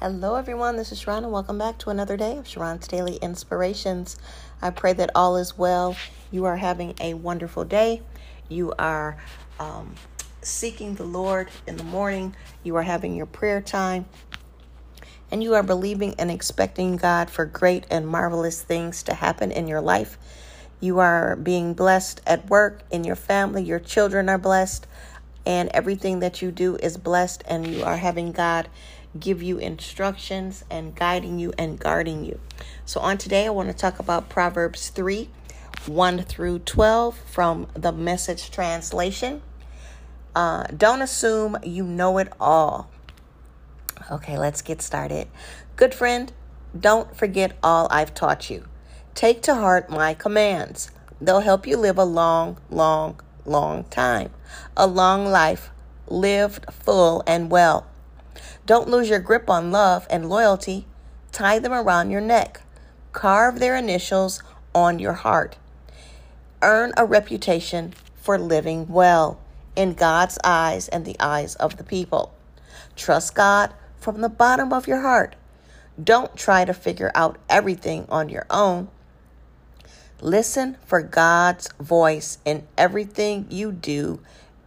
[0.00, 0.76] Hello, everyone.
[0.76, 4.16] This is Sharron, and welcome back to another day of Sharron's Daily Inspirations.
[4.62, 5.96] I pray that all is well.
[6.30, 8.02] You are having a wonderful day.
[8.48, 9.16] You are
[9.58, 9.96] um,
[10.40, 12.36] seeking the Lord in the morning.
[12.62, 14.06] You are having your prayer time.
[15.32, 19.66] And you are believing and expecting God for great and marvelous things to happen in
[19.66, 20.16] your life.
[20.78, 23.64] You are being blessed at work, in your family.
[23.64, 24.86] Your children are blessed.
[25.44, 28.68] And everything that you do is blessed, and you are having God
[29.18, 32.40] give you instructions and guiding you and guarding you.
[32.84, 35.28] So, on today, I want to talk about Proverbs 3
[35.86, 39.42] 1 through 12 from the message translation.
[40.34, 42.90] Uh, don't assume you know it all.
[44.10, 45.28] Okay, let's get started.
[45.76, 46.32] Good friend,
[46.78, 48.66] don't forget all I've taught you.
[49.14, 50.90] Take to heart my commands.
[51.20, 54.30] They'll help you live a long, long, long time.
[54.76, 55.70] A long life
[56.06, 57.86] lived full and well.
[58.66, 60.86] Don't lose your grip on love and loyalty.
[61.32, 62.60] Tie them around your neck.
[63.12, 64.42] Carve their initials
[64.74, 65.56] on your heart.
[66.62, 69.40] Earn a reputation for living well
[69.76, 72.34] in God's eyes and the eyes of the people.
[72.96, 75.36] Trust God from the bottom of your heart.
[76.02, 78.88] Don't try to figure out everything on your own.
[80.20, 84.20] Listen for God's voice in everything you do,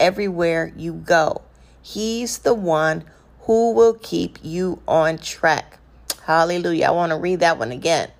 [0.00, 1.42] everywhere you go.
[1.80, 3.04] He's the one
[3.46, 5.78] who will keep you on track.
[6.24, 6.86] Hallelujah.
[6.86, 8.10] I want to read that one again.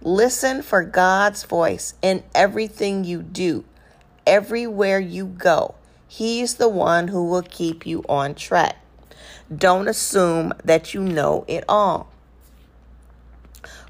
[0.00, 3.64] Listen for God's voice in everything you do,
[4.24, 5.74] everywhere you go.
[6.06, 8.76] He's the one who will keep you on track.
[9.54, 12.08] Don't assume that you know it all.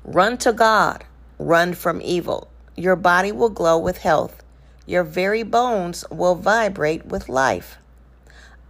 [0.04, 1.04] Run to God,
[1.38, 2.48] run from evil.
[2.76, 4.42] Your body will glow with health.
[4.86, 7.76] Your very bones will vibrate with life.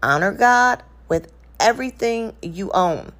[0.03, 0.83] Honor God
[1.61, 3.13] everything you own.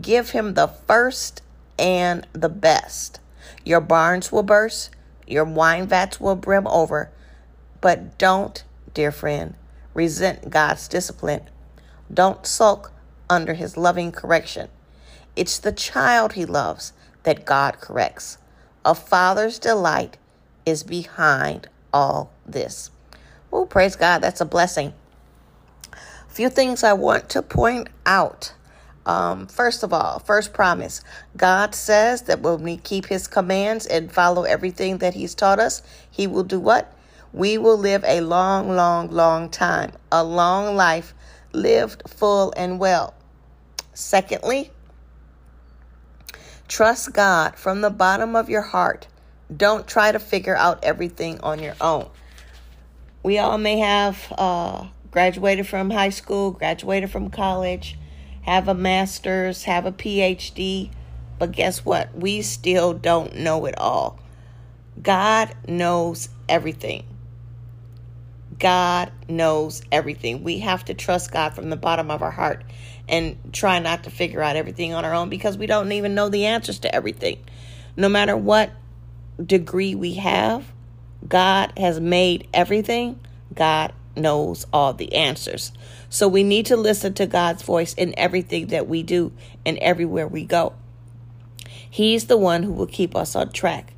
[0.00, 1.42] Give him the first
[1.78, 3.20] and the best.
[3.64, 4.90] Your barns will burst,
[5.26, 7.10] your wine vats will brim over.
[7.80, 8.62] But don't,
[8.94, 9.54] dear friend,
[9.94, 11.42] resent God's discipline.
[12.12, 12.92] Don't sulk
[13.30, 14.68] under his loving correction.
[15.36, 16.92] It's the child he loves
[17.22, 18.38] that God corrects.
[18.84, 20.16] A father's delight
[20.64, 22.90] is behind all this.
[23.52, 24.20] Oh, praise God.
[24.20, 24.94] That's a blessing
[26.38, 28.54] few things I want to point out.
[29.06, 31.02] Um, first of all, first promise
[31.36, 35.82] God says that when we keep His commands and follow everything that He's taught us,
[36.08, 36.96] He will do what?
[37.32, 41.12] We will live a long, long, long time, a long life
[41.52, 43.14] lived full and well.
[43.92, 44.70] Secondly,
[46.68, 49.08] trust God from the bottom of your heart.
[49.56, 52.08] Don't try to figure out everything on your own.
[53.24, 54.86] We all may have uh,
[55.18, 57.98] graduated from high school, graduated from college,
[58.42, 60.92] have a master's, have a PhD,
[61.40, 62.14] but guess what?
[62.14, 64.20] We still don't know it all.
[65.02, 67.02] God knows everything.
[68.60, 70.44] God knows everything.
[70.44, 72.62] We have to trust God from the bottom of our heart
[73.08, 76.28] and try not to figure out everything on our own because we don't even know
[76.28, 77.44] the answers to everything.
[77.96, 78.70] No matter what
[79.44, 80.72] degree we have,
[81.26, 83.18] God has made everything.
[83.52, 85.72] God knows all the answers.
[86.10, 89.32] So we need to listen to God's voice in everything that we do
[89.64, 90.74] and everywhere we go.
[91.90, 93.94] He's the one who will keep us on track.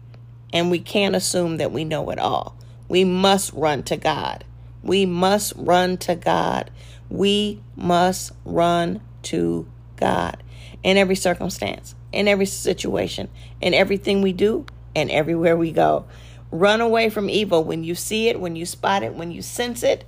[0.53, 2.57] And we can't assume that we know it all.
[2.89, 4.45] We must run to God.
[4.83, 6.71] We must run to God.
[7.09, 10.43] We must run to God
[10.83, 13.29] in every circumstance, in every situation,
[13.61, 14.67] in everything we do,
[14.97, 16.07] and everywhere we go.
[16.51, 19.83] Run away from evil when you see it, when you spot it, when you sense
[19.83, 20.05] it.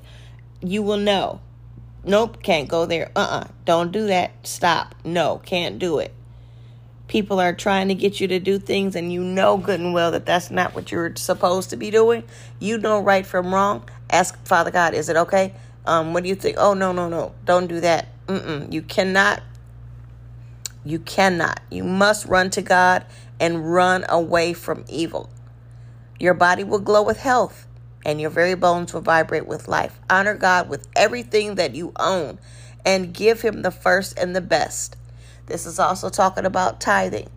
[0.60, 1.40] You will know.
[2.04, 3.10] Nope, can't go there.
[3.14, 3.44] Uh uh-uh, uh.
[3.64, 4.46] do not do that.
[4.46, 4.94] Stop.
[5.04, 6.12] No, can't do it.
[7.06, 10.10] People are trying to get you to do things, and you know good and well
[10.12, 12.24] that that's not what you're supposed to be doing.
[12.58, 13.88] You know right from wrong.
[14.10, 15.54] Ask Father God, is it okay?
[15.86, 16.56] Um, what do you think?
[16.58, 17.34] Oh, no, no, no.
[17.44, 18.08] Don't do that.
[18.26, 18.72] Mm-mm.
[18.72, 19.42] You cannot.
[20.84, 21.60] You cannot.
[21.70, 23.04] You must run to God
[23.40, 25.28] and run away from evil.
[26.22, 27.66] Your body will glow with health,
[28.06, 29.98] and your very bones will vibrate with life.
[30.08, 32.38] Honor God with everything that you own
[32.84, 34.96] and give Him the first and the best.
[35.46, 37.28] This is also talking about tithing.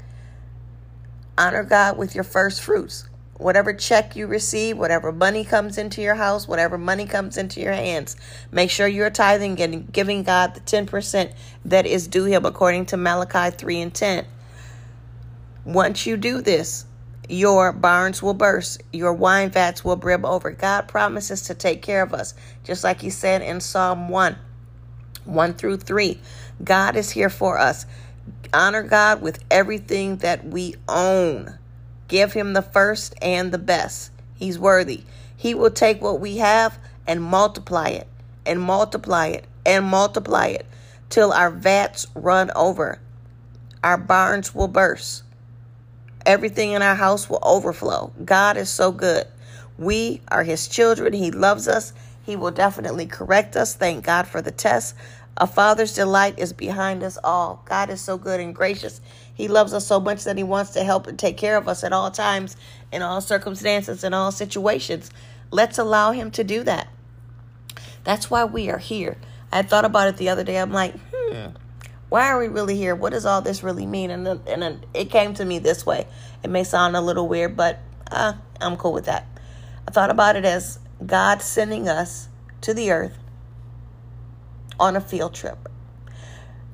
[1.36, 3.10] Honor God with your first fruits.
[3.38, 7.74] Whatever check you receive, whatever money comes into your house, whatever money comes into your
[7.74, 8.16] hands,
[8.52, 11.34] make sure you're tithing and giving God the 10%
[11.66, 14.28] that is due Him according to Malachi 3 and 10.
[15.66, 16.86] Once you do this,
[17.30, 20.51] your barns will burst, your wine vats will brim over.
[20.51, 22.33] God promises to take care of us,
[22.63, 24.38] just like He said in Psalm 1
[25.25, 26.19] 1 through 3.
[26.63, 27.86] God is here for us.
[28.54, 31.57] honor God with everything that we own.
[32.07, 34.12] Give him the first and the best.
[34.36, 35.04] He's worthy.
[35.36, 36.77] He will take what we have
[37.07, 38.07] and multiply it
[38.45, 40.66] and multiply it and multiply it
[41.10, 43.00] till our vats run over.
[43.83, 45.24] Our barns will burst.
[46.25, 48.12] Everything in our house will overflow.
[48.24, 49.25] God is so good.
[49.77, 51.13] We are His children.
[51.13, 51.94] He loves us.
[52.24, 53.75] He will definitely correct us.
[53.75, 54.95] Thank God for the test.
[55.38, 57.62] A father's delight is behind us all.
[57.66, 59.01] God is so good and gracious.
[59.33, 61.83] He loves us so much that He wants to help and take care of us
[61.83, 62.56] at all times,
[62.92, 65.12] in all circumstances, in all situations.
[65.51, 66.88] Let's allow Him to do that.
[68.06, 69.18] That's why we are here.
[69.51, 70.57] I thought about it the other day.
[70.57, 71.48] I'm like, hmm,
[72.10, 72.96] why are we really here?
[72.96, 74.12] What does all this really mean?
[74.12, 76.07] And then, and then it came to me this way.
[76.44, 77.80] It may sound a little weird, but
[78.12, 79.25] uh, I'm cool with that.
[79.88, 82.30] I thought about it as God sending us
[82.62, 83.18] to the earth
[84.80, 85.69] on a field trip.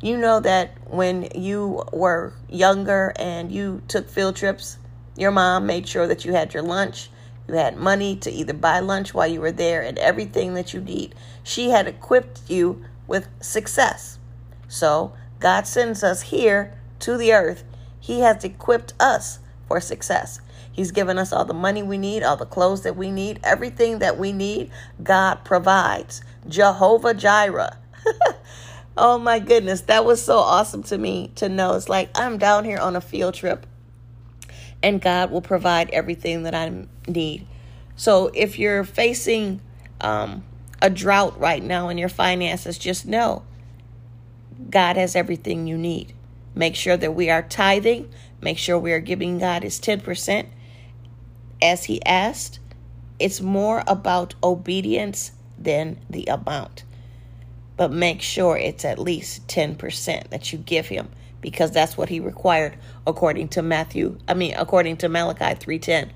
[0.02, 4.78] You know that when you were younger and you took field trips,
[5.16, 7.10] your mom made sure that you had your lunch,
[7.48, 10.82] you had money to either buy lunch while you were there, and everything that you
[10.82, 11.14] need.
[11.44, 14.18] She had equipped you with success.
[14.72, 17.66] So God sends us here to the earth.
[18.00, 20.40] He has equipped us for success.
[20.72, 24.00] He's given us all the money we need, all the clothes that we need, everything
[24.00, 24.72] that we need.
[25.04, 26.22] God provides.
[26.48, 27.78] Jehovah Jireh.
[28.98, 31.74] oh my goodness, that was so awesome to me to know.
[31.74, 33.66] It's like I'm down here on a field trip
[34.82, 37.46] and God will provide everything that I need.
[37.98, 39.60] So if you're facing
[40.00, 40.46] um,
[40.82, 43.44] a drought right now in your finances, just know
[44.70, 46.14] God has everything you need.
[46.56, 48.12] Make sure that we are tithing.
[48.42, 50.48] Make sure we are giving God his 10%
[51.62, 52.60] as he asked.
[53.20, 56.84] It's more about obedience than the amount.
[57.78, 61.10] But make sure it's at least 10% that you give him
[61.42, 66.12] because that's what he required according to Matthew, I mean according to Malachi 3:10.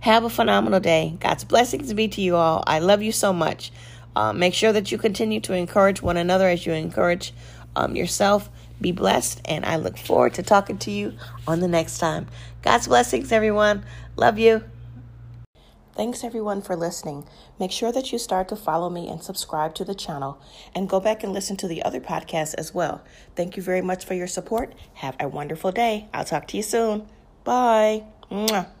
[0.00, 1.16] Have a phenomenal day.
[1.20, 2.62] God's blessings be to you all.
[2.66, 3.72] I love you so much.
[4.16, 7.34] Uh, make sure that you continue to encourage one another as you encourage
[7.76, 8.48] um, yourself.
[8.80, 11.14] Be blessed, and I look forward to talking to you
[11.46, 12.26] on the next time.
[12.62, 13.84] God's blessings, everyone.
[14.16, 14.64] Love you.
[15.94, 17.26] Thanks everyone for listening.
[17.58, 20.38] Make sure that you start to follow me and subscribe to the channel
[20.74, 23.02] and go back and listen to the other podcasts as well.
[23.34, 24.74] Thank you very much for your support.
[24.94, 26.08] Have a wonderful day.
[26.12, 27.06] I'll talk to you soon.
[27.44, 28.04] Bye.
[28.30, 28.75] Mwah.